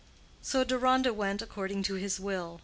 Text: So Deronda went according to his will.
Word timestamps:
So 0.41 0.63
Deronda 0.63 1.13
went 1.13 1.43
according 1.43 1.83
to 1.83 1.93
his 1.93 2.19
will. 2.19 2.59